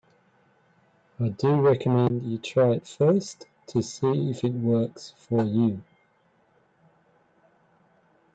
[1.19, 5.83] I do recommend you try it first to see if it works for you.